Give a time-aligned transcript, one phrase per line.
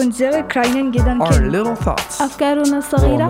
[0.00, 1.20] Unserer kleinen Gedanken.
[1.20, 2.20] Our little thoughts.
[2.20, 3.28] أفكارنا الصغيرة.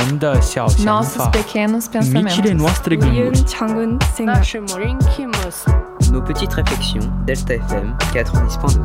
[0.85, 2.39] Nossos pequenos pensamentos.
[2.39, 3.45] Micile noastre gânduri.
[4.21, 5.73] Наши маленькие мысли.
[6.13, 7.11] Nos petites réflexions.
[7.27, 8.81] Delta FM 90.2.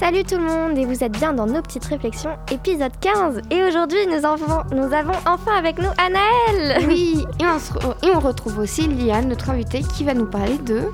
[0.00, 3.42] Salut tout le monde et vous êtes bien dans nos petites réflexions, épisode 15.
[3.50, 7.72] Et aujourd'hui, nous, avons, nous avons enfin avec nous Anaël Oui, et on, se,
[8.06, 10.84] et on retrouve aussi Liane, notre invitée, qui va nous parler de...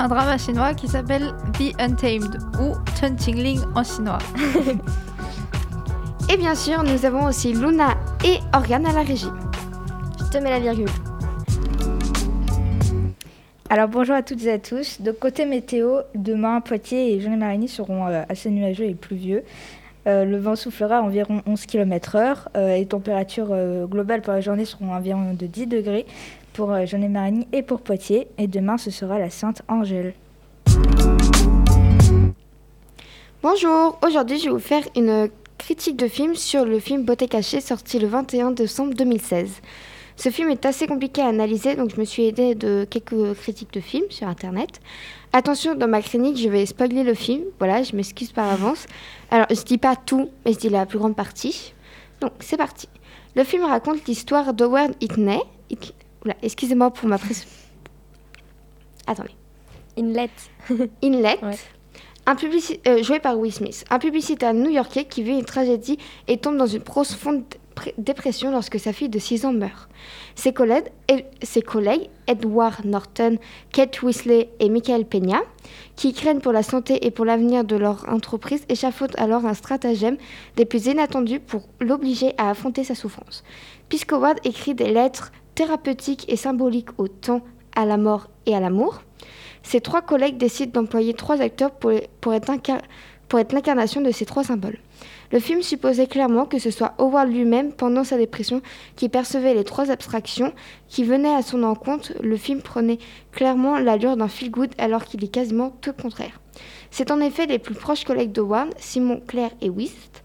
[0.00, 4.16] Un drama chinois qui s'appelle The Untamed ou Chen Qingling en chinois.
[6.32, 9.28] Et bien sûr, nous avons aussi Luna et Organe à la régie.
[10.18, 10.88] Je te mets la virgule.
[13.68, 15.02] Alors bonjour à toutes et à tous.
[15.02, 19.42] De côté météo, demain Poitiers et Genet-Marigny seront euh, assez nuageux et pluvieux.
[20.06, 24.40] Euh, le vent soufflera à environ 11 km/h euh, et températures euh, globales pour la
[24.40, 26.06] journée seront environ de 10 degrés
[26.54, 28.28] pour Genet-Marigny et pour Poitiers.
[28.38, 30.14] Et demain ce sera la Sainte Angèle.
[33.42, 37.60] Bonjour, aujourd'hui je vais vous faire une critique de film sur le film Beauté cachée
[37.60, 39.60] sorti le 21 décembre 2016.
[40.20, 43.72] Ce film est assez compliqué à analyser donc je me suis aidée de quelques critiques
[43.72, 44.78] de films sur internet.
[45.32, 48.84] Attention, dans ma chronique je vais spoiler le film, voilà, je m'excuse par avance.
[49.30, 51.72] Alors je dis pas tout, mais je dis la plus grande partie.
[52.20, 52.86] Donc c'est parti.
[53.34, 57.46] Le film raconte l'histoire d'Howard Oula, excusez-moi pour ma prise.
[59.06, 59.30] Attendez.
[59.98, 60.28] Inlet.
[61.02, 61.56] Inlet, Ouais.
[62.26, 65.96] un publici- euh, joué par Will Smith, un publicitaire new-yorkais qui vit une tragédie
[66.28, 67.44] et tombe dans une profonde
[67.98, 69.88] dépression lorsque sa fille de 6 ans meurt.
[70.34, 73.36] Ses collègues, Edward Norton,
[73.72, 75.40] Kate Weasley et Michael Peña,
[75.96, 80.16] qui craignent pour la santé et pour l'avenir de leur entreprise, échafaudent alors un stratagème
[80.56, 83.44] des plus inattendus pour l'obliger à affronter sa souffrance.
[83.88, 87.42] Puisqu'Howard écrit des lettres thérapeutiques et symboliques au temps,
[87.76, 89.00] à la mort et à l'amour,
[89.62, 92.82] ses trois collègues décident d'employer trois acteurs pour, pour être, incar-
[93.30, 94.78] pour être l'incarnation de ces trois symboles.
[95.30, 98.60] Le film supposait clairement que ce soit Howard lui-même, pendant sa dépression,
[98.96, 100.52] qui percevait les trois abstractions
[100.88, 102.12] qui venaient à son encontre.
[102.20, 102.98] Le film prenait
[103.30, 106.40] clairement l'allure d'un feel-good alors qu'il est quasiment tout contraire.
[106.90, 110.24] C'est en effet les plus proches collègues d'Howard, Simon, Claire et Whist,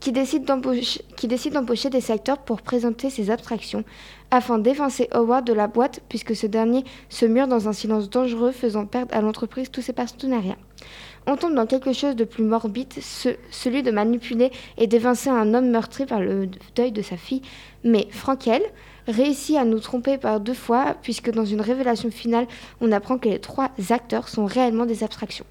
[0.00, 3.84] qui décident d'embaucher des acteurs pour présenter ces abstractions
[4.30, 8.52] afin d'évincer Howard de la boîte puisque ce dernier se mure dans un silence dangereux
[8.52, 10.56] faisant perdre à l'entreprise tous ses partenariats.
[11.30, 15.52] On tombe dans quelque chose de plus morbide, ce- celui de manipuler et d'évincer un
[15.52, 17.42] homme meurtri par le deuil de sa fille.
[17.84, 18.62] Mais Frankel
[19.06, 22.46] réussit à nous tromper par deux fois puisque dans une révélation finale,
[22.80, 25.44] on apprend que les trois acteurs sont réellement des abstractions.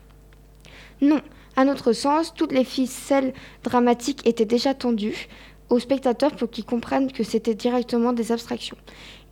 [0.99, 1.21] Non,
[1.55, 3.33] à notre sens, toutes les ficelles
[3.63, 5.27] dramatiques étaient déjà tendues
[5.69, 8.77] aux spectateurs pour qu'ils comprennent que c'était directement des abstractions.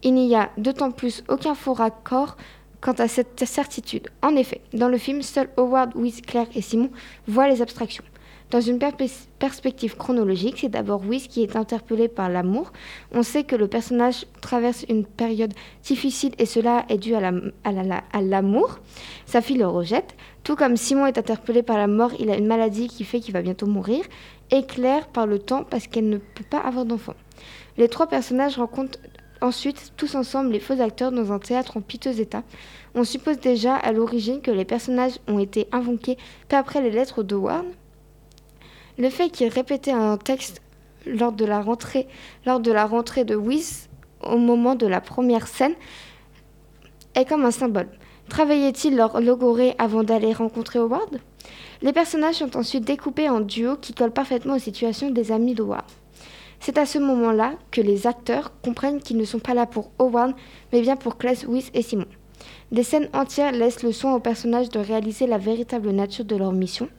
[0.03, 2.37] Il n'y a d'autant plus aucun faux raccord
[2.85, 4.09] quant à cette certitude.
[4.21, 6.91] En effet, dans le film, seuls Howard, Wiz, Claire et Simon
[7.27, 8.03] voient les abstractions.
[8.51, 8.77] Dans une
[9.39, 12.71] perspective chronologique, c'est d'abord Wiz qui est interpellé par l'amour.
[13.11, 15.51] On sait que le personnage traverse une période
[15.83, 18.77] difficile et cela est dû à l'amour.
[19.25, 20.15] Sa fille le rejette.
[20.43, 23.33] Tout comme Simon est interpellé par la mort, il a une maladie qui fait qu'il
[23.33, 24.05] va bientôt mourir.
[24.51, 27.15] Et Claire par le temps parce qu'elle ne peut pas avoir d'enfant.
[27.77, 28.99] Les trois personnages rencontrent
[29.45, 32.43] ensuite tous ensemble les faux acteurs dans un théâtre en piteux état.
[32.95, 36.17] On suppose déjà à l'origine que les personnages ont été invoqués
[36.49, 37.65] peu après les lettres d'Howard.
[38.97, 40.61] Le fait qu'il répétait un texte
[41.05, 42.07] lors de la rentrée,
[42.45, 43.35] de, la de
[44.23, 45.75] au moment de la première scène
[47.13, 47.89] est comme un symbole.
[48.29, 51.19] Travaillait-il leur logorée avant d'aller rencontrer Howard?
[51.81, 55.85] Les personnages sont ensuite découpés en duos qui collent parfaitement aux situations des amis d'Howard.
[56.59, 60.33] C'est à ce moment-là que les acteurs comprennent qu'ils ne sont pas là pour Howard,
[60.71, 62.05] mais bien pour Claes, Whis et Simon.
[62.71, 66.51] Des scènes entières laissent le soin aux personnages de réaliser la véritable nature de leur
[66.51, 66.89] mission,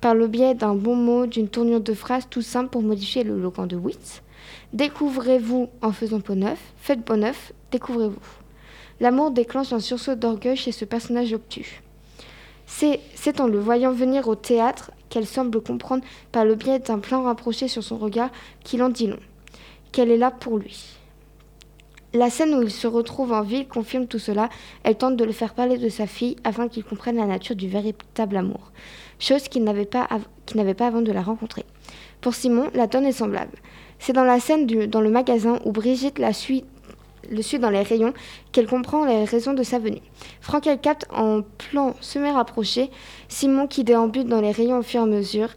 [0.00, 3.38] par le biais d'un bon mot, d'une tournure de phrase tout simple pour modifier le
[3.38, 4.22] logan de Witz.
[4.72, 8.16] Découvrez-vous en faisant peau neuf, faites peau neuf, découvrez-vous.
[9.00, 11.82] L'amour déclenche un sursaut d'orgueil chez ce personnage obtus.
[12.66, 17.22] C'est en le voyant venir au théâtre qu'elle semble comprendre par le biais d'un plan
[17.24, 18.30] rapproché sur son regard
[18.64, 19.18] qu'il en dit long,
[19.92, 20.96] qu'elle est là pour lui.
[22.14, 24.48] La scène où il se retrouve en ville confirme tout cela.
[24.84, 27.68] Elle tente de le faire parler de sa fille afin qu'il comprenne la nature du
[27.68, 28.72] véritable amour,
[29.18, 31.64] chose qu'il n'avait pas, pas avant de la rencontrer.
[32.22, 33.58] Pour Simon, la donne est semblable.
[33.98, 36.64] C'est dans la scène du- dans le magasin où Brigitte la suit,
[37.30, 38.12] le suit dans les rayons
[38.52, 40.02] qu'elle comprend les raisons de sa venue.
[40.40, 42.90] Franck elle capte en plan semi-rapproché
[43.28, 45.48] Simon qui déambule dans les rayons au fur et à mesure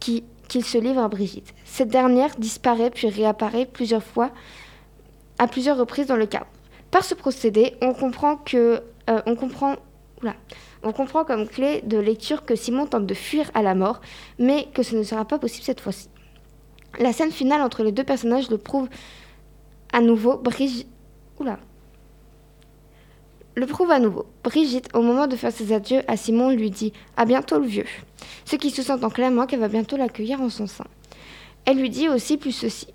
[0.00, 1.54] qui- qu'il se livre à Brigitte.
[1.64, 4.30] Cette dernière disparaît puis réapparaît plusieurs fois
[5.38, 6.46] à plusieurs reprises dans le cadre.
[6.90, 8.80] Par ce procédé, on comprend que,
[9.10, 9.76] euh, on comprend.
[10.82, 14.00] On comprend comme clé de lecture que Simon tente de fuir à la mort,
[14.38, 16.08] mais que ce ne sera pas possible cette fois-ci.
[16.98, 18.88] La scène finale entre les deux personnages le prouve
[19.92, 20.38] à nouveau.
[20.38, 20.88] Brigitte.
[21.38, 21.58] Oula.
[23.54, 24.26] Le prouve à nouveau.
[24.44, 27.86] Brigitte, au moment de faire ses adieux à Simon, lui dit À bientôt le vieux.
[28.44, 30.84] Ce qui sous-entend clairement qu'elle va bientôt l'accueillir en son sein.
[31.64, 32.88] Elle lui dit aussi plus ceci.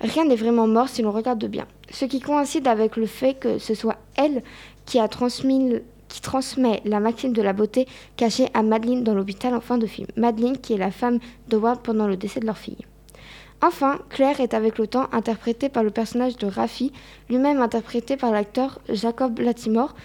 [0.00, 1.66] Rien n'est vraiment mort si l'on regarde bien.
[1.90, 4.42] Ce qui coïncide avec le fait que ce soit elle
[4.86, 7.86] qui transmet la maxime de la beauté
[8.16, 10.08] cachée à Madeleine dans l'hôpital en fin de film.
[10.16, 11.18] Madeleine qui est la femme
[11.48, 12.86] de Ward pendant le décès de leur fille.
[13.60, 16.92] Enfin, Claire est avec le temps interprétée par le personnage de Raffi,
[17.28, 19.96] lui-même interprété par l'acteur Jacob Latimore.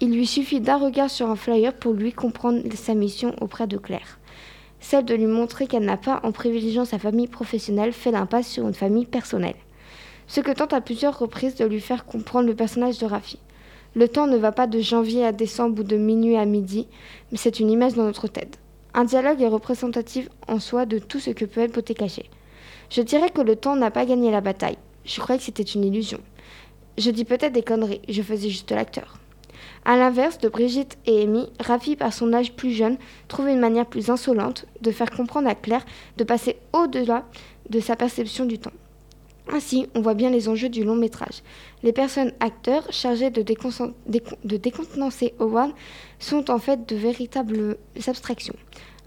[0.00, 3.76] Il lui suffit d'un regard sur un flyer pour lui comprendre sa mission auprès de
[3.76, 4.18] Claire.
[4.80, 8.66] Celle de lui montrer qu'elle n'a pas, en privilégiant sa famille professionnelle, fait l'impasse sur
[8.66, 9.54] une famille personnelle.
[10.26, 13.38] Ce que tente à plusieurs reprises de lui faire comprendre le personnage de Raffi.
[13.94, 16.88] Le temps ne va pas de janvier à décembre ou de minuit à midi,
[17.30, 18.58] mais c'est une image dans notre tête.
[18.94, 22.30] Un dialogue est représentatif en soi de tout ce que peut être beauté cachée.
[22.90, 24.76] Je dirais que le temps n'a pas gagné la bataille.
[25.04, 26.18] Je croyais que c'était une illusion.
[26.98, 29.20] Je dis peut-être des conneries, je faisais juste l'acteur.
[29.84, 32.98] À l'inverse de Brigitte et Amy, Rafi, par son âge plus jeune,
[33.28, 37.24] trouve une manière plus insolente de faire comprendre à Claire de passer au-delà
[37.70, 38.72] de sa perception du temps.
[39.52, 41.42] Ainsi, on voit bien les enjeux du long métrage.
[41.82, 45.72] Les personnes acteurs chargées de, décontenancer Howard
[46.18, 47.76] sont en fait de véritables
[48.06, 48.56] abstractions,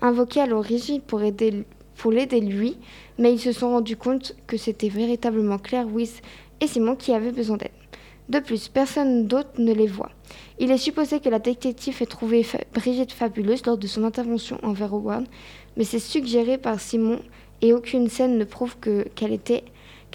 [0.02, 1.66] invoquées à l'origine pour aider
[1.96, 2.78] pour l'aider lui,
[3.18, 6.22] mais ils se sont rendus compte que c'était véritablement Claire, Wyss
[6.62, 7.72] et Simon qui avaient besoin d'aide.
[8.30, 10.12] De plus, personne d'autre ne les voit.
[10.58, 14.94] Il est supposé que la détective ait trouvé Brigitte fabuleuse lors de son intervention envers
[14.94, 15.26] Howard,
[15.76, 17.20] mais c'est suggéré par Simon
[17.62, 19.64] et aucune scène ne prouve qu'elle était,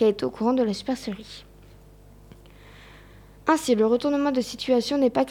[0.01, 1.45] était au courant de la supercherie.
[3.47, 5.25] Ainsi, le retournement de situation n'est pas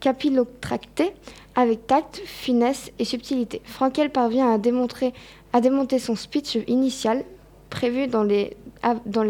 [0.00, 1.12] capillotracté
[1.54, 3.60] avec tact, finesse et subtilité.
[3.64, 5.12] Frankel parvient à démontrer
[5.52, 7.24] a démonté son speech initial
[7.72, 8.54] prévu dans les,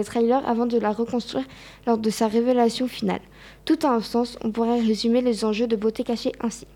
[0.04, 1.44] trailers avant de la reconstruire
[1.86, 3.20] lors de sa révélation finale.
[3.64, 6.66] Tout en un sens, on pourrait résumer les enjeux de beauté cachée ainsi.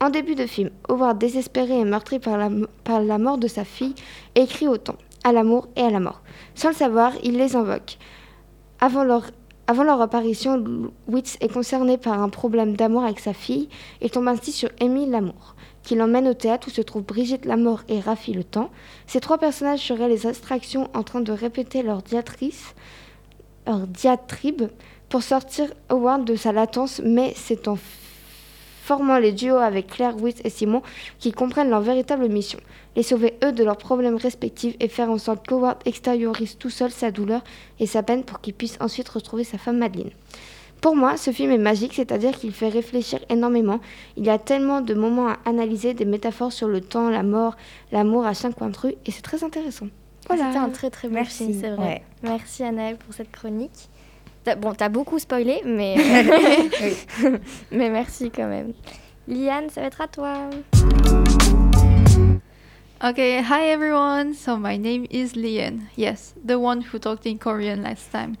[0.00, 3.94] En début de film, Howard, désespéré et meurtri par la, mort de sa fille,
[4.34, 6.22] écrit autant à l'amour et à la mort.
[6.54, 7.98] Sans le savoir, il les invoque.
[8.80, 9.30] Avant leur,
[9.66, 10.62] avant leur apparition,
[11.08, 13.68] Witz est concerné par un problème d'amour avec sa fille
[14.00, 15.54] et tombe ainsi sur Amy l'amour
[15.84, 18.70] qui l'emmène au théâtre où se trouvent Brigitte Lamort et Raffi Le Temps.
[19.06, 22.74] Ces trois personnages seraient les abstractions en train de répéter leur diatrice,
[23.88, 24.64] diatribe
[25.08, 27.78] pour sortir Howard de sa latence, mais c'est en
[28.84, 30.82] formant les duos avec Claire, Witt et Simon
[31.18, 32.58] qui comprennent leur véritable mission,
[32.96, 36.90] les sauver eux de leurs problèmes respectifs et faire en sorte qu'Howard extériorise tout seul
[36.90, 37.42] sa douleur
[37.80, 40.10] et sa peine pour qu'il puisse ensuite retrouver sa femme Madeleine.
[40.84, 43.80] Pour moi, ce film est magique, c'est-à-dire qu'il fait réfléchir énormément.
[44.18, 47.56] Il y a tellement de moments à analyser, des métaphores sur le temps, la mort,
[47.90, 49.86] l'amour à chaque coin de rue, et c'est très intéressant.
[50.28, 50.48] Voilà.
[50.48, 51.86] C'était un très très bon Merci, film, c'est vrai.
[51.86, 52.02] ouais.
[52.22, 53.88] Merci Anaël pour cette chronique.
[54.58, 55.96] Bon, t'as beaucoup spoilé, mais...
[57.72, 58.74] mais merci quand même.
[59.26, 60.50] Liane, ça va être à toi.
[63.04, 64.32] Okay, hi everyone.
[64.32, 65.90] So my name is Lian.
[65.94, 68.38] Yes, the one who talked in Korean last time.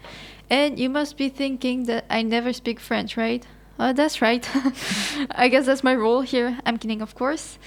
[0.48, 3.46] And you must be thinking that I never speak French, right?
[3.78, 4.48] Uh, that's right.
[5.32, 6.58] I guess that's my role here.
[6.64, 7.58] I'm kidding, of course.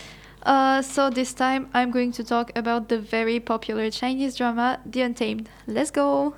[0.42, 5.02] Uh, so this time I'm going to talk about the very popular Chinese drama The
[5.02, 5.52] Untamed.
[5.68, 6.34] Let's go.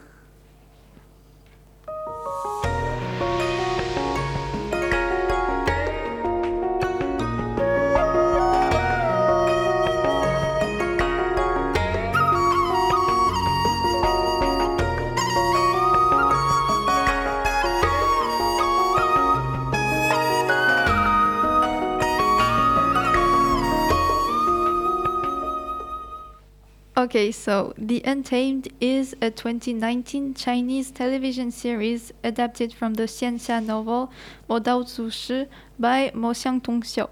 [26.99, 34.11] Okay, so The Untamed is a 2019 Chinese television series adapted from the Xianxia novel
[34.49, 35.45] Mo Dao Zu Shi
[35.79, 37.07] by Mo Xiangtong Xiu.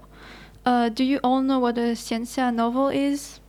[0.66, 3.40] Uh, do you all know what a Xianxia novel is?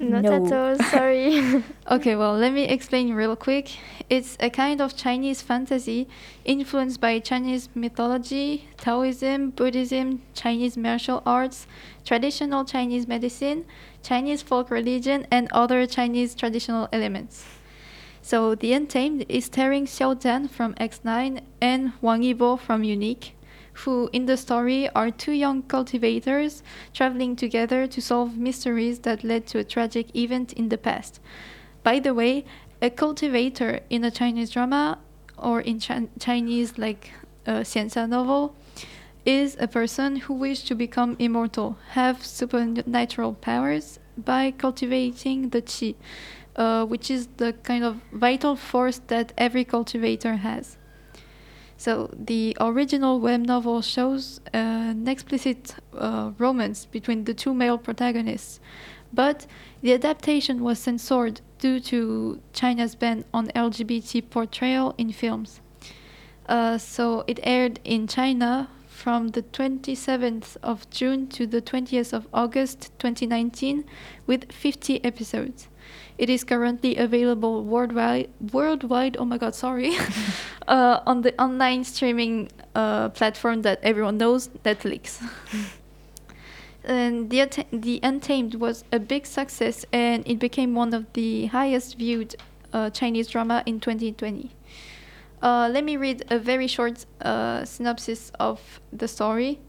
[0.00, 0.32] Not No.
[0.44, 1.62] at all, sorry.
[1.88, 3.70] Okay, well, let me explain real quick.
[4.10, 6.08] It's a kind of Chinese fantasy
[6.44, 11.68] influenced by Chinese mythology, Taoism, Buddhism, Chinese martial arts,
[12.04, 13.64] traditional Chinese medicine,
[14.04, 17.44] Chinese folk religion, and other Chinese traditional elements.
[18.22, 23.34] So, The Untamed is starring Xiao Zhan from X9 and Wang Yibo from Unique,
[23.72, 29.46] who in the story are two young cultivators traveling together to solve mysteries that led
[29.48, 31.20] to a tragic event in the past.
[31.82, 32.44] By the way,
[32.80, 34.98] a cultivator in a Chinese drama
[35.36, 37.10] or in Chin- Chinese like
[37.46, 38.54] a Xianxia novel
[39.24, 45.94] is a person who wishes to become immortal, have supernatural powers by cultivating the qi,
[46.56, 50.76] uh, which is the kind of vital force that every cultivator has.
[51.76, 58.60] So the original web novel shows an explicit uh, romance between the two male protagonists,
[59.12, 59.46] but
[59.82, 65.60] the adaptation was censored due to China's ban on LGBT portrayal in films.
[66.46, 68.68] Uh, so it aired in China
[69.04, 73.84] from the 27th of June to the 20th of August 2019
[74.26, 75.68] with 50 episodes.
[76.16, 78.30] It is currently available worldwide.
[78.50, 79.92] Worldwide, oh my god, sorry,
[80.68, 85.22] uh, on the online streaming uh, platform that everyone knows, Netflix.
[86.84, 91.98] and the the Untamed was a big success, and it became one of the highest
[91.98, 92.36] viewed
[92.72, 94.50] uh, Chinese drama in 2020.
[95.44, 99.60] Uh, let me read a very short uh, synopsis of the story.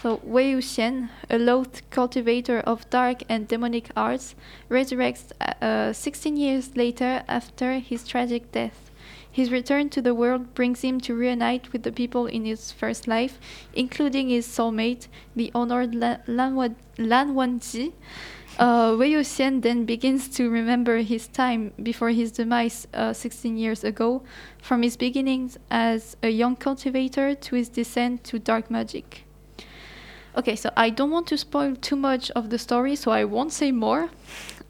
[0.00, 4.36] So, Wei Yuxian, a loathed cultivator of dark and demonic arts,
[4.70, 8.92] resurrects uh, 16 years later after his tragic death.
[9.28, 13.08] His return to the world brings him to reunite with the people in his first
[13.08, 13.40] life,
[13.74, 16.68] including his soulmate, the honored La- Lan, Wa-
[16.98, 17.92] Lan Wanji.
[18.58, 23.84] Uh, Wei Yuxian then begins to remember his time before his demise uh, 16 years
[23.84, 24.22] ago,
[24.62, 29.24] from his beginnings as a young cultivator to his descent to dark magic.
[30.36, 33.52] Okay, so I don't want to spoil too much of the story, so I won't
[33.52, 34.10] say more.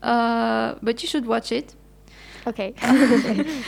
[0.02, 1.75] Uh, but you should watch it.
[2.47, 2.75] Okay.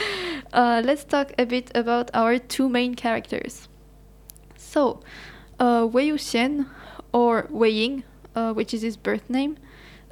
[0.51, 3.67] Uh, let's talk a bit about our two main characters.
[4.57, 5.01] So,
[5.59, 6.65] uh, Wei Yuxian,
[7.13, 8.03] or Wei Ying,
[8.35, 9.57] uh, which is his birth name,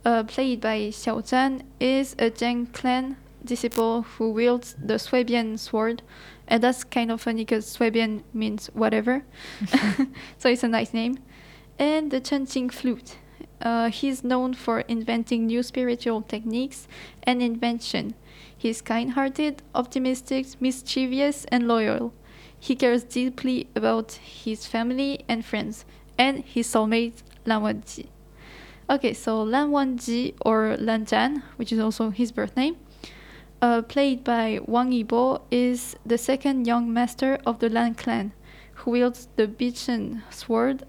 [0.05, 6.01] uh, played by Xiao Zhan, is a Zheng clan disciple who wields the Swabian sword.
[6.47, 9.23] And that's kind of funny because Swabian means whatever.
[10.37, 11.19] so it's a nice name.
[11.79, 13.17] And the Chenqing flute.
[13.61, 16.87] Uh, he's known for inventing new spiritual techniques
[17.23, 18.13] and invention.
[18.55, 22.13] He's kind hearted, optimistic, mischievous, and loyal.
[22.59, 25.85] He cares deeply about his family and friends,
[26.17, 28.07] and his soulmate, Lan Wanji.
[28.89, 32.77] Okay, so Lan Wanji, or Lan Zhan, which is also his birth name,
[33.61, 38.31] uh, played by Wang Yibo, is the second young master of the Lan clan,
[38.75, 40.83] who wields the Bichen sword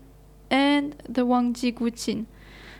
[0.48, 2.26] and the Wangji Guqin.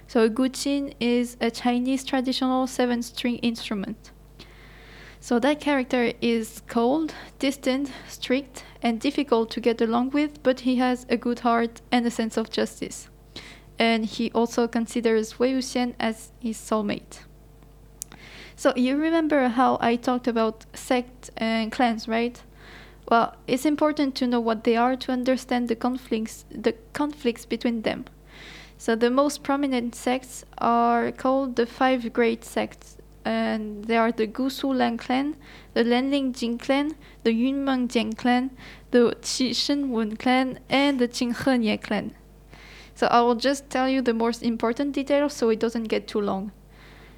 [0.07, 4.13] So a guqin is a Chinese traditional seven-string instrument.
[5.19, 10.77] So that character is cold, distant, strict, and difficult to get along with, but he
[10.77, 13.09] has a good heart and a sense of justice.
[13.79, 17.21] And he also considers Wei Wuxian as his soulmate.
[18.57, 22.43] So you remember how I talked about sect and clans, right?
[23.09, 27.83] Well, it's important to know what they are to understand the conflicts the conflicts between
[27.83, 28.05] them.
[28.77, 34.27] So the most prominent sects are called the five great sects, and they are the
[34.27, 35.37] Gusu Lan clan,
[35.75, 38.51] the Lenling Jin clan, the Yunmeng Jian clan,
[38.91, 42.15] the Qi Shen Wen clan, and the Qing Henye clan.
[42.99, 46.21] So I will just tell you the most important details so it doesn't get too
[46.21, 46.51] long.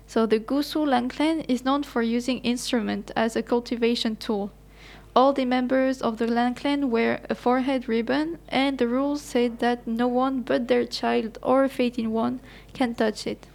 [0.07, 4.51] So the Gusu Lan clan is known for using instrument as a cultivation tool.
[5.17, 9.49] All the members of the Lan clan wear a forehead ribbon, and the rules say
[9.49, 12.41] that no one but their child or a fating one
[12.75, 13.47] can touch it.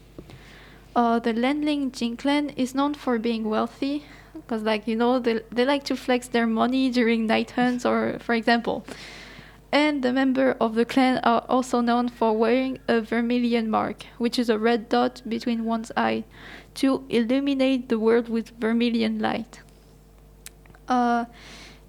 [0.95, 4.03] Uh, the Lenling Jin clan is known for being wealthy,
[4.33, 8.17] because, like you know, they, they like to flex their money during night hunts, or
[8.19, 8.83] for example.
[9.75, 14.39] And the members of the clan are also known for wearing a vermilion mark, which
[14.39, 16.23] is a red dot between one's eye,
[16.75, 19.59] to illuminate the world with vermilion light.
[20.87, 21.25] Uh,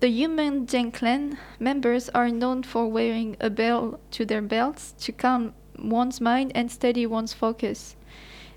[0.00, 5.12] the human Gen clan members are known for wearing a bell to their belts to
[5.12, 7.94] calm one's mind and steady one's focus.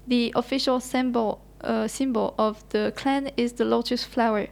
[0.08, 4.48] The official symbol uh, symbol of the clan is the lotus flower.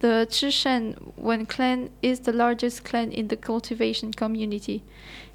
[0.00, 4.82] The Chishen Wen clan is the largest clan in the cultivation community.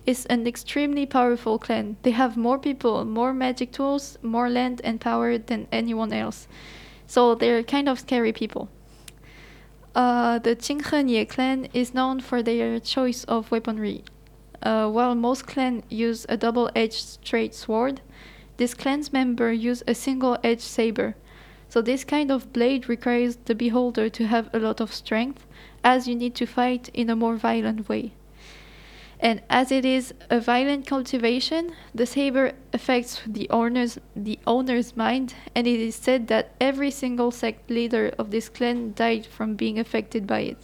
[0.06, 1.98] It's an extremely powerful clan.
[2.04, 6.48] They have more people, more magic tools, more land and power than anyone else.
[7.08, 8.70] So they're kind of scary people.
[9.96, 14.04] Uh, the Qinghenye clan is known for their choice of weaponry.
[14.62, 18.02] Uh, while most clans use a double-edged straight sword,
[18.58, 21.16] this clan's member use a single-edged saber.
[21.72, 25.48] So this kind of blade requires the beholder to have a lot of strength,
[25.86, 28.12] as you need to fight in a more violent way.
[29.22, 35.34] And as it is a violent cultivation, the saber affects the owner's the owner's mind,
[35.56, 39.80] and it is said that every single sect leader of this clan died from being
[39.80, 40.58] affected by it.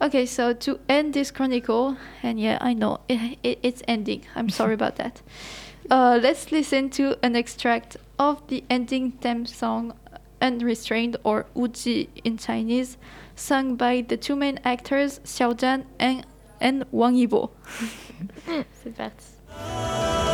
[0.00, 4.24] Okay, so to end this chronicle, and yeah, I know it, it, it's ending.
[4.34, 5.20] I'm sorry about that.
[5.90, 9.94] Uh, let's listen to an extract of the ending theme song,
[10.40, 12.96] Unrestrained or Uji in Chinese,
[13.36, 16.26] sung by the two main actors Xiao Zhan and,
[16.60, 17.50] and Wang Yibo.
[18.82, 20.33] C'est parti.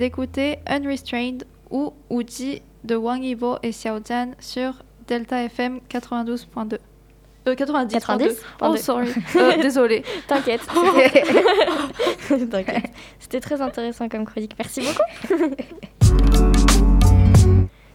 [0.00, 4.72] D'écouter Unrestrained ou Uji de Wang Yibo et Xiao Zhan sur
[5.06, 6.78] Delta FM 92.2.
[7.46, 7.92] Euh, 90.
[7.92, 9.08] 90, Oh, sorry.
[9.36, 10.02] Euh, désolé.
[10.26, 10.62] T'inquiète.
[12.50, 12.90] T'inquiète.
[13.18, 14.54] C'était très intéressant comme chronique.
[14.58, 15.02] Merci beaucoup.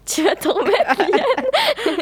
[0.05, 1.94] tu vas t'en remettre, Liane.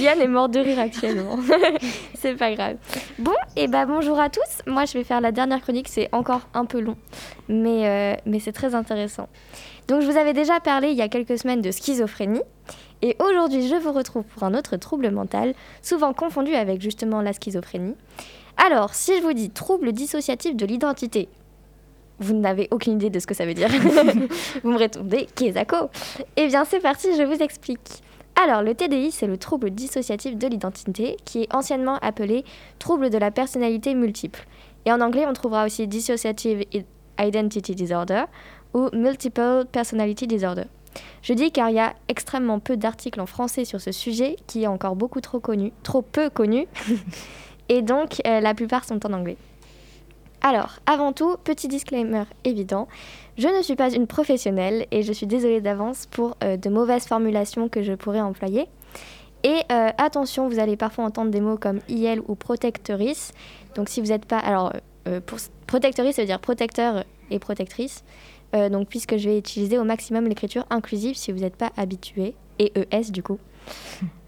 [0.00, 1.38] Liane est morte de rire actuellement.
[2.14, 2.76] c'est pas grave.
[3.18, 4.62] Bon, et bah bonjour à tous.
[4.66, 5.88] Moi, je vais faire la dernière chronique.
[5.88, 6.96] C'est encore un peu long,
[7.48, 9.28] mais, euh, mais c'est très intéressant.
[9.88, 12.42] Donc, je vous avais déjà parlé il y a quelques semaines de schizophrénie.
[13.02, 17.32] Et aujourd'hui, je vous retrouve pour un autre trouble mental, souvent confondu avec justement la
[17.32, 17.94] schizophrénie.
[18.56, 21.28] Alors, si je vous dis trouble dissociatif de l'identité,
[22.18, 23.68] vous n'avez aucune idée de ce que ça veut dire.
[24.62, 25.90] vous me répondez Kézako.
[26.36, 28.02] Eh bien, c'est parti, je vous explique.
[28.38, 32.44] Alors, le TDI, c'est le trouble dissociatif de l'identité, qui est anciennement appelé
[32.78, 34.46] trouble de la personnalité multiple.
[34.84, 36.64] Et en anglais, on trouvera aussi dissociative
[37.18, 38.24] identity disorder
[38.74, 40.64] ou multiple personality disorder.
[41.22, 44.64] Je dis car il y a extrêmement peu d'articles en français sur ce sujet qui
[44.64, 46.66] est encore beaucoup trop connu, trop peu connu,
[47.68, 49.36] et donc euh, la plupart sont en anglais.
[50.42, 52.86] Alors, avant tout, petit disclaimer évident,
[53.38, 57.06] je ne suis pas une professionnelle et je suis désolée d'avance pour euh, de mauvaises
[57.06, 58.66] formulations que je pourrais employer.
[59.44, 63.32] Et euh, attention, vous allez parfois entendre des mots comme IL ou protectrice.
[63.74, 64.38] Donc si vous n'êtes pas...
[64.38, 64.72] Alors,
[65.06, 65.20] euh,
[65.66, 68.04] protectrice, ça veut dire protecteur et protectrice.
[68.70, 72.34] Donc puisque je vais utiliser au maximum l'écriture inclusive si vous n'êtes pas habitué.
[72.58, 73.38] Et ES du coup.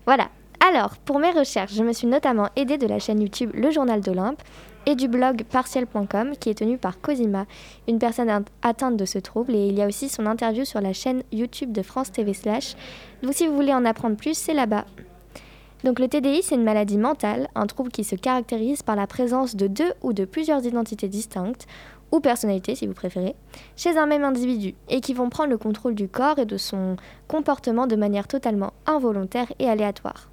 [0.06, 0.28] voilà.
[0.68, 4.02] Alors, pour mes recherches, je me suis notamment aidée de la chaîne YouTube Le Journal
[4.02, 4.42] d'Olympe
[4.88, 7.44] et du blog partiel.com qui est tenu par Cosima,
[7.86, 9.54] une personne at- atteinte de ce trouble.
[9.54, 12.74] Et il y a aussi son interview sur la chaîne YouTube de France TV Slash.
[13.22, 14.86] Donc si vous voulez en apprendre plus, c'est là-bas.
[15.84, 19.56] Donc le TDI, c'est une maladie mentale, un trouble qui se caractérise par la présence
[19.56, 21.66] de deux ou de plusieurs identités distinctes,
[22.10, 23.34] ou personnalités si vous préférez,
[23.76, 26.96] chez un même individu, et qui vont prendre le contrôle du corps et de son
[27.28, 30.30] comportement de manière totalement involontaire et aléatoire.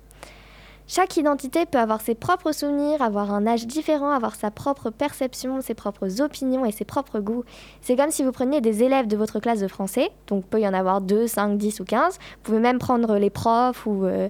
[0.88, 5.60] Chaque identité peut avoir ses propres souvenirs, avoir un âge différent, avoir sa propre perception,
[5.62, 7.44] ses propres opinions et ses propres goûts.
[7.82, 10.68] C'est comme si vous preniez des élèves de votre classe de français, donc peut y
[10.68, 12.14] en avoir 2, 5, 10 ou 15.
[12.14, 14.30] Vous pouvez même prendre les profs ou, euh,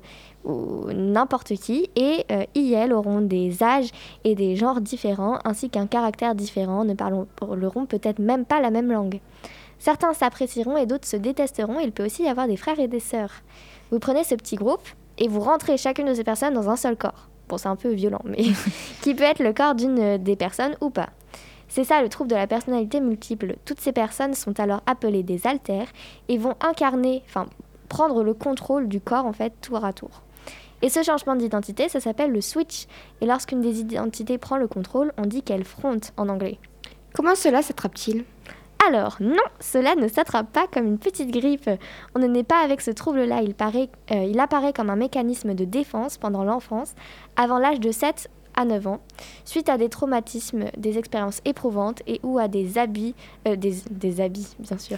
[0.94, 3.90] n'importe qui, et euh, IL auront des âges
[4.24, 8.94] et des genres différents, ainsi qu'un caractère différent, ne parleront peut-être même pas la même
[8.94, 9.20] langue.
[9.78, 13.02] Certains s'apprécieront et d'autres se détesteront, il peut aussi y avoir des frères et des
[13.02, 13.42] sœurs.
[13.92, 16.96] Vous prenez ce petit groupe, et vous rentrez chacune de ces personnes dans un seul
[16.96, 17.30] corps.
[17.48, 18.44] Bon, c'est un peu violent, mais
[19.02, 21.10] qui peut être le corps d'une des personnes ou pas.
[21.68, 23.56] C'est ça le trouble de la personnalité multiple.
[23.66, 25.88] Toutes ces personnes sont alors appelées des altères
[26.30, 27.48] et vont incarner, enfin
[27.90, 30.22] prendre le contrôle du corps en fait tour à tour.
[30.82, 32.86] Et ce changement d'identité, ça s'appelle le switch.
[33.22, 36.60] Et lorsqu'une des identités prend le contrôle, on dit qu'elle fronte en anglais.
[37.14, 38.26] Comment cela s'attrape-t-il?
[38.88, 41.70] Alors, non, cela ne s'attrape pas comme une petite grippe.
[42.16, 43.42] On ne naît pas avec ce trouble-là.
[43.42, 46.94] Il, paraît- euh, il apparaît comme un mécanisme de défense pendant l'enfance,
[47.36, 49.00] avant l'âge de 7 à 9 ans,
[49.44, 53.14] suite à des traumatismes, des expériences éprouvantes et ou à des abus,
[53.48, 54.98] euh, des, des habits, bien sûr,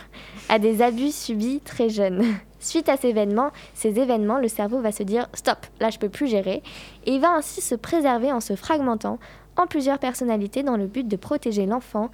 [0.50, 2.24] à des abus subis très jeunes.
[2.60, 6.10] Suite à ces événements, ces événements, le cerveau va se dire stop, là je peux
[6.10, 6.62] plus gérer,
[7.06, 9.20] et il va ainsi se préserver en se fragmentant
[9.58, 12.10] en plusieurs personnalités dans le but de protéger l'enfant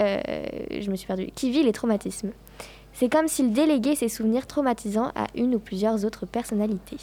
[0.00, 0.20] euh,
[0.70, 2.32] je me suis perdue, qui vit les traumatismes.
[2.92, 6.98] C'est comme s'il déléguait ses souvenirs traumatisants à une ou plusieurs autres personnalités.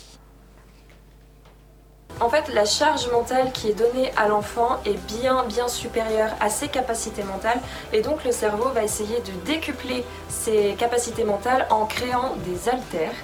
[2.20, 6.50] En fait, la charge mentale qui est donnée à l'enfant est bien bien supérieure à
[6.50, 7.60] ses capacités mentales
[7.92, 13.16] et donc le cerveau va essayer de décupler ses capacités mentales en créant des altères.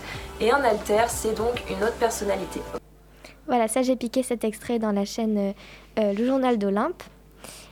[0.41, 2.61] Et un alter, c'est donc une autre personnalité.
[3.47, 5.51] Voilà, ça j'ai piqué cet extrait dans la chaîne euh,
[5.99, 7.03] euh, Le Journal d'Olympe.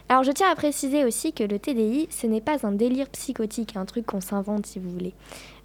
[0.09, 3.75] Alors je tiens à préciser aussi que le TDI, ce n'est pas un délire psychotique,
[3.75, 5.13] un truc qu'on s'invente si vous voulez.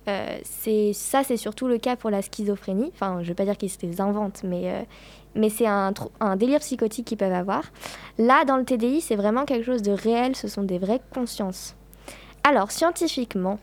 [0.08, 2.90] Euh, c'est ça, c'est surtout le cas pour la schizophrénie.
[2.92, 4.82] Enfin, je ne veux pas dire qu'ils se les inventent, mais, euh,
[5.36, 5.92] mais c'est un,
[6.36, 7.62] délire psychotique qu'ils peuvent avoir.
[8.18, 11.76] Là, dans le TDI, c'est vraiment quelque chose de réel, ce sont des vraies consciences.
[12.42, 13.60] Alors, scientifiquement,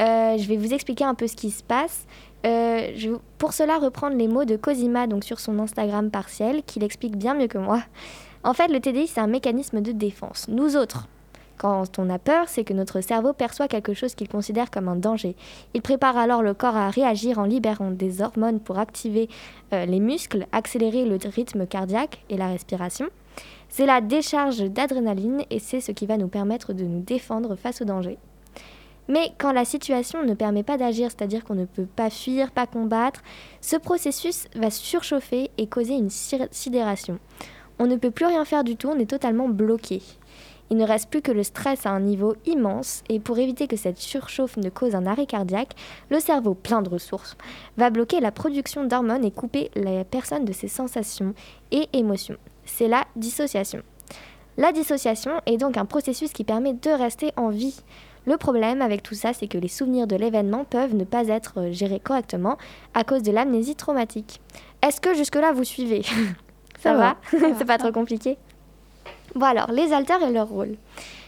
[0.00, 2.06] euh, je vais vous expliquer un peu ce qui se passe.
[2.44, 6.78] Je vais pour cela reprendre les mots de Cosima donc sur son Instagram partiel, qui
[6.78, 7.82] l'explique bien mieux que moi.
[8.42, 10.46] En fait, le TDI, c'est un mécanisme de défense.
[10.48, 11.06] Nous autres,
[11.58, 14.96] quand on a peur, c'est que notre cerveau perçoit quelque chose qu'il considère comme un
[14.96, 15.36] danger.
[15.74, 19.28] Il prépare alors le corps à réagir en libérant des hormones pour activer
[19.74, 23.06] euh, les muscles, accélérer le rythme cardiaque et la respiration.
[23.68, 27.82] C'est la décharge d'adrénaline et c'est ce qui va nous permettre de nous défendre face
[27.82, 28.16] au danger.
[29.08, 32.66] Mais quand la situation ne permet pas d'agir, c'est-à-dire qu'on ne peut pas fuir, pas
[32.66, 33.22] combattre,
[33.60, 37.18] ce processus va surchauffer et causer une sid- sidération.
[37.82, 40.02] On ne peut plus rien faire du tout, on est totalement bloqué.
[40.68, 43.76] Il ne reste plus que le stress à un niveau immense et pour éviter que
[43.76, 45.74] cette surchauffe ne cause un arrêt cardiaque,
[46.10, 47.38] le cerveau plein de ressources
[47.78, 51.32] va bloquer la production d'hormones et couper la personne de ses sensations
[51.72, 52.36] et émotions.
[52.66, 53.80] C'est la dissociation.
[54.58, 57.80] La dissociation est donc un processus qui permet de rester en vie.
[58.26, 61.70] Le problème avec tout ça, c'est que les souvenirs de l'événement peuvent ne pas être
[61.70, 62.58] gérés correctement
[62.92, 64.42] à cause de l'amnésie traumatique.
[64.86, 66.02] Est-ce que jusque-là vous suivez?
[66.80, 68.36] Ça, Ça va, va, C'est pas trop compliqué
[69.34, 70.76] Bon alors, les alters et leur rôle.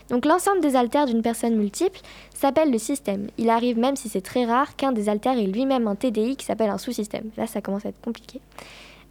[0.08, 2.00] Donc l'ensemble des alters d'une personne multiple
[2.34, 3.28] s'appelle le système.
[3.38, 6.44] Il arrive même si c'est très rare qu'un des alters ait lui-même un TDI qui
[6.44, 7.30] s'appelle un sous-système.
[7.36, 8.40] Là, ça commence à être compliqué.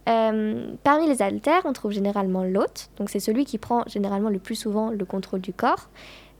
[0.08, 2.90] Euh, parmi les alters, on trouve généralement l'hôte.
[2.98, 5.88] Donc c'est celui qui prend généralement le plus souvent le contrôle du corps.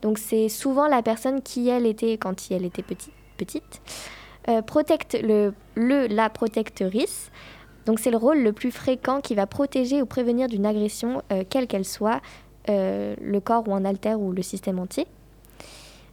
[0.03, 3.13] Donc c'est souvent la personne qui elle était quand elle était petite.
[3.37, 3.81] petite.
[4.49, 7.31] Euh, protecte le, le la protectrice.
[7.87, 11.43] Donc c'est le rôle le plus fréquent qui va protéger ou prévenir d'une agression, euh,
[11.49, 12.21] quelle qu'elle soit,
[12.69, 15.07] euh, le corps ou un alter ou le système entier.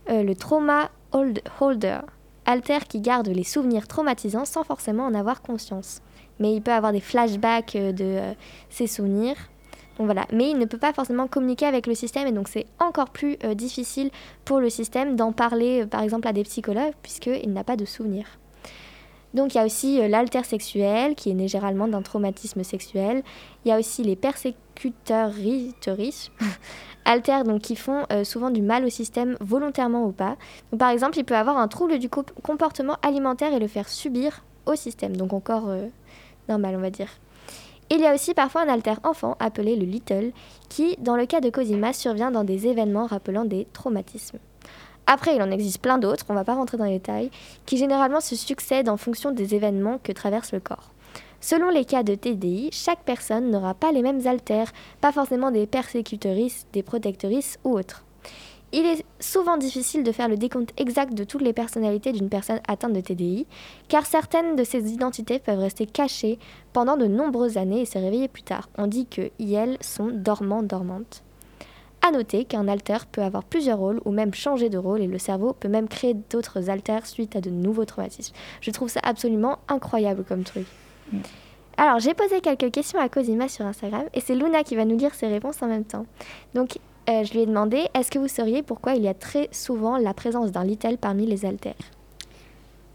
[0.10, 2.00] Euh, le trauma hold- holder,
[2.46, 6.02] alter qui garde les souvenirs traumatisants sans forcément en avoir conscience.
[6.40, 8.20] Mais il peut avoir des flashbacks euh, de
[8.70, 9.36] ses souvenirs.
[10.00, 10.26] Donc voilà.
[10.34, 13.36] Mais il ne peut pas forcément communiquer avec le système et donc c'est encore plus
[13.54, 14.12] difficile
[14.46, 18.40] pour le système d'en parler par exemple à des psychologues puisqu'il n'a pas de souvenirs.
[19.34, 23.24] Donc il y a aussi euh, l'alter sexuel qui est né généralement d'un traumatisme sexuel.
[23.63, 25.34] Il y a aussi les persécuteurs
[27.06, 30.36] alter donc qui font euh, souvent du mal au système volontairement ou pas.
[30.72, 33.89] Donc, par exemple, il peut avoir un trouble du co- comportement alimentaire et le faire
[33.89, 35.88] subir au système, donc encore euh,
[36.48, 37.10] normal on va dire.
[37.92, 40.32] Il y a aussi parfois un alter enfant appelé le little
[40.70, 44.38] qui, dans le cas de Cosima, survient dans des événements rappelant des traumatismes.
[45.12, 47.32] Après, il en existe plein d'autres, on ne va pas rentrer dans les détails,
[47.65, 50.91] qui généralement se succèdent en fonction des événements que traverse le corps.
[51.41, 55.65] Selon les cas de TDI, chaque personne n'aura pas les mêmes alters, pas forcément des
[55.65, 58.04] persécutrices, des protectrices ou autres.
[58.72, 62.60] Il est souvent difficile de faire le décompte exact de toutes les personnalités d'une personne
[62.67, 63.48] atteinte de TDI,
[63.88, 66.38] car certaines de ces identités peuvent rester cachées
[66.72, 68.69] pendant de nombreuses années et se réveiller plus tard.
[68.78, 71.24] On dit que elles sont dormant-dormantes.
[72.02, 75.18] À noter qu'un alter peut avoir plusieurs rôles ou même changer de rôle et le
[75.18, 78.34] cerveau peut même créer d'autres alters suite à de nouveaux traumatismes.
[78.62, 80.66] Je trouve ça absolument incroyable comme truc.
[81.78, 84.98] Alors, j'ai posé quelques questions à Cosima sur Instagram et c'est Luna qui va nous
[84.98, 86.06] lire ses réponses en même temps.
[86.54, 86.78] Donc,
[87.10, 89.98] euh, je lui ai demandé est-ce que vous sauriez pourquoi il y a très souvent
[89.98, 91.74] la présence d'un little parmi les alters?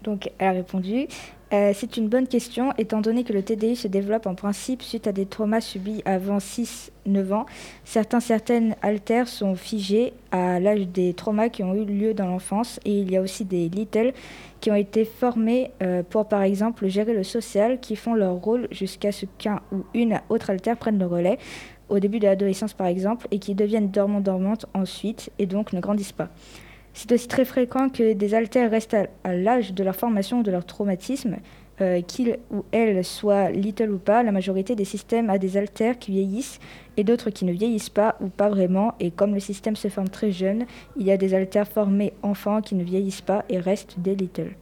[0.03, 1.07] Donc, elle a répondu
[1.53, 5.05] Euh, C'est une bonne question, étant donné que le TDI se développe en principe suite
[5.07, 7.45] à des traumas subis avant 6-9 ans.
[7.83, 12.79] Certains, certaines alters sont figés à l'âge des traumas qui ont eu lieu dans l'enfance,
[12.83, 14.13] et il y a aussi des little
[14.59, 18.67] qui ont été formés euh, pour, par exemple, gérer le social, qui font leur rôle
[18.71, 21.37] jusqu'à ce qu'un ou une autre alter prenne le relais,
[21.89, 26.11] au début de l'adolescence par exemple, et qui deviennent dormants-dormantes ensuite, et donc ne grandissent
[26.11, 26.29] pas.
[26.95, 30.49] C'est aussi très fréquent que des alters restent à, l'âge de leur formation ou de
[30.49, 31.35] leur traumatisme,
[31.81, 34.23] euh, qu'ils ou elles soient little ou pas.
[34.23, 36.59] La majorité des systèmes a des alters qui vieillissent
[36.95, 38.95] et d'autres qui ne vieillissent pas ou pas vraiment.
[39.01, 42.61] Et comme le système se forme très jeune, il y a des alters formés enfants
[42.61, 44.55] qui ne vieillissent pas et restent des little.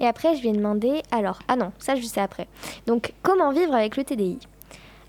[0.00, 2.48] Et après, je lui ai alors, ah non, ça je sais après.
[2.86, 4.38] Donc, comment vivre avec le TDI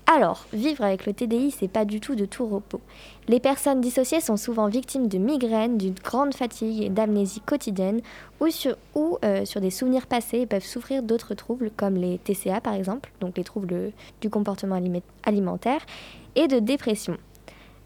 [0.06, 2.80] Alors, vivre avec le TDI, c'est pas du tout de tout repos.
[3.26, 8.02] Les personnes dissociées sont souvent victimes de migraines, d'une grande fatigue et d'amnésie quotidienne,
[8.38, 8.76] ou, sur,
[9.24, 13.10] euh, sur des souvenirs passés et peuvent souffrir d'autres troubles, comme les TCA par exemple,
[13.20, 15.80] donc les troubles du comportement alime- alimentaire,
[16.36, 17.16] et de dépression.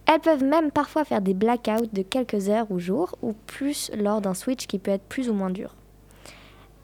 [0.06, 4.20] Elles peuvent même parfois faire des blackouts de quelques heures ou jours, ou plus lors
[4.20, 5.76] d'un switch qui peut être plus ou moins dur.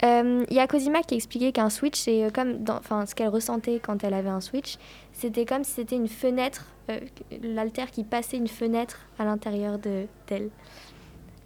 [0.04, 3.28] Euh, Il y a Cosima qui expliquait qu'un switch, c'est euh, comme enfin, ce qu'elle
[3.28, 4.76] ressentait quand elle avait un switch,
[5.12, 7.00] c'était comme si c'était une fenêtre, euh,
[7.42, 10.50] l'altère qui passait une fenêtre à l'intérieur de- d'elle.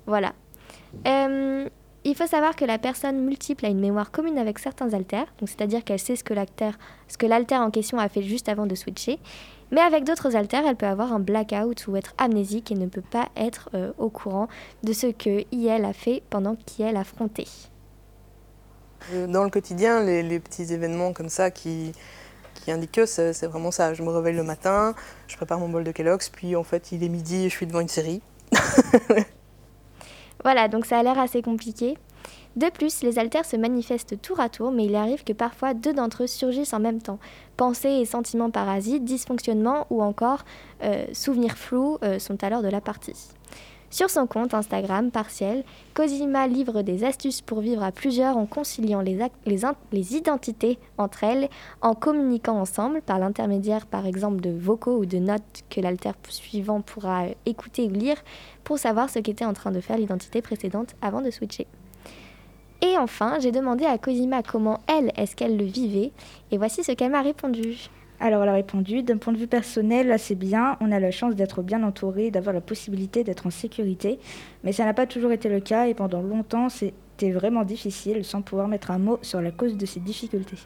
[0.07, 0.33] Voilà.
[1.07, 1.69] Euh,
[2.05, 5.85] il faut savoir que la personne multiple a une mémoire commune avec certains altères, c'est-à-dire
[5.85, 7.27] qu'elle sait ce que l'altère ce que
[7.61, 9.19] en question a fait juste avant de switcher.
[9.71, 13.03] Mais avec d'autres altères, elle peut avoir un blackout ou être amnésique et ne peut
[13.03, 13.69] pas être
[13.99, 14.49] au courant
[14.83, 16.97] de ce que IL a fait pendant qu'IL.
[16.97, 17.78] Euh,
[19.29, 21.93] Dans le quotidien, les, petits événements comme ça qui,
[22.67, 23.95] indiquent que c'est c'est vraiment ça.
[23.95, 24.95] Je me réveille le matin,
[25.27, 27.67] je prépare mon bol de Kellogg's, puis en fait il est midi et je suis
[27.67, 28.21] devant une série.
[30.45, 31.99] Voilà, donc ça a l'air assez compliqué.
[32.57, 35.93] De plus, les altères se manifestent tour à tour, mais il arrive que parfois deux
[35.93, 37.19] d'entre eux surgissent en même temps.
[37.57, 40.45] Pensées et sentiments parasites, dysfonctionnements ou encore
[40.83, 43.17] euh, souvenirs flous euh, sont alors de la partie.
[43.91, 49.01] Sur son compte Instagram partiel, Cosima livre des astuces pour vivre à plusieurs en conciliant
[49.01, 51.49] les, identités entre elles,
[51.81, 56.83] en communiquant ensemble par l'intermédiaire par exemple de vocaux ou de notes que l'alter suivant
[56.83, 58.17] pourra euh, écouter ou lire
[58.63, 61.67] pour savoir ce qu'était en train de faire l'identité précédente avant de switcher.
[62.83, 66.13] Et enfin, j'ai demandé à Cosima comment elle, est-ce qu'elle le vivait,
[66.51, 67.89] et voici ce qu'elle m'a répondu.
[68.21, 71.13] Alors elle a répondu, d'un point de vue personnel, là c'est bien, on a la
[71.13, 74.19] chance d'être bien entouré, d'avoir la possibilité d'être en sécurité,
[74.65, 78.43] mais ça n'a pas toujours été le cas et pendant longtemps c'était vraiment difficile sans
[78.43, 80.57] pouvoir mettre un mot sur la cause de ces difficultés.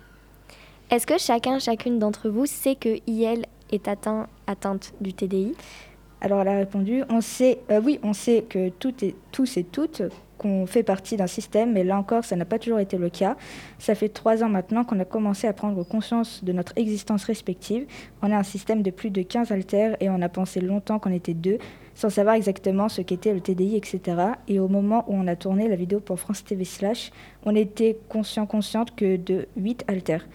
[0.91, 5.55] Est-ce que chacun, chacune d'entre vous sait que IL est atteint, atteinte du TDI
[6.23, 9.65] Alors elle a répondu, on sait, euh, oui, on sait que tout et, tous et
[9.65, 10.03] toutes
[10.43, 13.37] qu'on fait partie d'un système, mais là encore, ça n'a pas toujours été le cas.
[13.79, 17.87] Ça fait trois ans maintenant qu'on a commencé à prendre conscience de notre existence respective.
[18.23, 21.13] On a un système de plus de 15 altères et on a pensé longtemps qu'on
[21.13, 21.59] était deux,
[21.95, 24.01] sans savoir exactement ce qu'était le TDI, etc.
[24.49, 27.11] Et au moment où on a tourné la vidéo pour France TV Slash,
[27.45, 30.27] on était conscient, consciente que de 8 altères.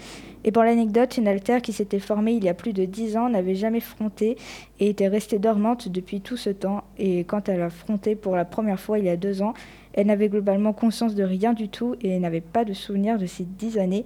[0.43, 3.29] Et pour l'anecdote, une altère qui s'était formée il y a plus de 10 ans
[3.29, 4.37] n'avait jamais fronté
[4.79, 6.83] et était restée dormante depuis tout ce temps.
[6.97, 9.53] Et quand elle a fronté pour la première fois il y a deux ans,
[9.93, 13.43] elle n'avait globalement conscience de rien du tout et n'avait pas de souvenir de ces
[13.43, 14.05] 10 années.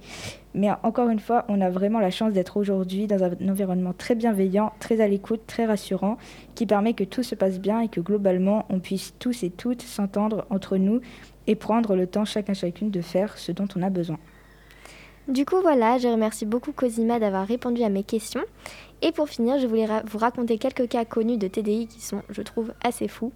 [0.54, 4.14] Mais encore une fois, on a vraiment la chance d'être aujourd'hui dans un environnement très
[4.14, 6.18] bienveillant, très à l'écoute, très rassurant,
[6.54, 9.82] qui permet que tout se passe bien et que globalement, on puisse tous et toutes
[9.82, 11.00] s'entendre entre nous
[11.46, 14.18] et prendre le temps chacun chacune de faire ce dont on a besoin.
[15.28, 18.42] Du coup, voilà, je remercie beaucoup Cosima d'avoir répondu à mes questions.
[19.04, 22.22] Et pour finir, je voulais ra- vous raconter quelques cas connus de TDI qui sont,
[22.30, 23.32] je trouve, assez fous.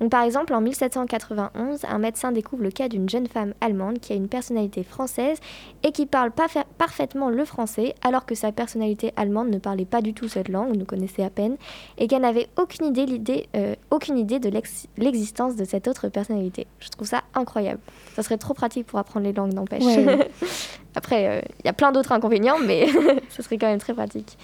[0.00, 4.12] Donc, par exemple, en 1791, un médecin découvre le cas d'une jeune femme allemande qui
[4.12, 5.38] a une personnalité française
[5.82, 6.30] et qui parle
[6.78, 10.76] parfaitement le français, alors que sa personnalité allemande ne parlait pas du tout cette langue,
[10.76, 11.56] ne connaissait à peine,
[11.98, 16.08] et qu'elle n'avait aucune idée, l'idée, euh, aucune idée de l'ex- l'existence de cette autre
[16.08, 16.66] personnalité.
[16.78, 17.80] Je trouve ça incroyable.
[18.14, 19.84] Ça serait trop pratique pour apprendre les langues, n'empêche.
[19.84, 20.30] Ouais.
[20.94, 22.86] Après, il y a plein d'autres inconvénients, mais
[23.30, 24.38] ce serait quand même très pratique.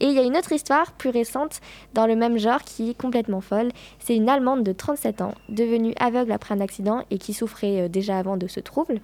[0.00, 1.60] Et il y a une autre histoire plus récente
[1.94, 3.70] dans le même genre qui est complètement folle.
[3.98, 7.88] C'est une Allemande de 37 ans, devenue aveugle après un accident et qui souffrait euh,
[7.88, 9.00] déjà avant de ce trouble.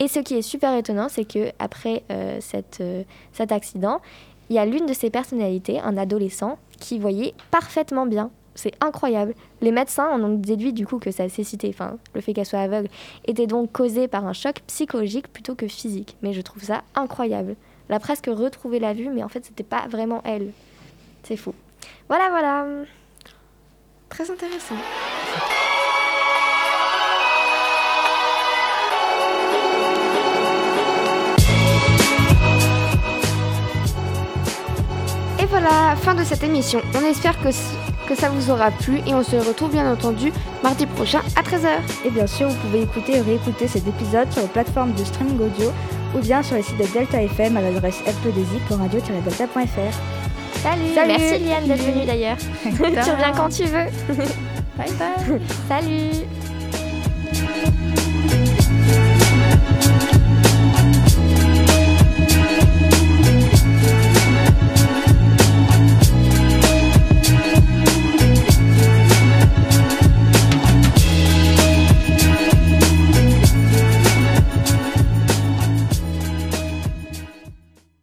[0.00, 2.40] Et ce qui est super étonnant, c'est que après euh,
[2.80, 4.00] euh, cet accident,
[4.48, 8.30] il y a l'une de ses personnalités, un adolescent, qui voyait parfaitement bien.
[8.54, 9.34] C'est incroyable.
[9.60, 12.60] Les médecins en ont déduit du coup que sa cécité, enfin le fait qu'elle soit
[12.60, 12.88] aveugle,
[13.26, 16.16] était donc causée par un choc psychologique plutôt que physique.
[16.22, 17.56] Mais je trouve ça incroyable.
[17.88, 20.52] Elle a presque retrouvé la vue, mais en fait c'était pas vraiment elle.
[21.22, 21.54] C'est fou.
[22.08, 22.66] Voilà, voilà.
[24.08, 24.74] Très intéressant.
[35.40, 36.80] Et voilà, fin de cette émission.
[36.94, 37.48] On espère que,
[38.08, 41.68] que ça vous aura plu et on se retrouve bien entendu mardi prochain à 13h.
[42.04, 45.40] Et bien sûr, vous pouvez écouter et réécouter cet épisode sur les plateformes de streaming
[45.40, 45.70] audio
[46.14, 49.94] ou bien sur le site de Delta FM à l'adresse lp2i.radio-delta.fr.
[50.62, 50.94] Salut.
[50.94, 51.08] Salut.
[51.08, 52.36] Merci Liane d'être venue d'ailleurs.
[52.62, 53.86] tu reviens quand tu veux.
[54.76, 55.40] Bye bye.
[55.68, 56.26] Salut.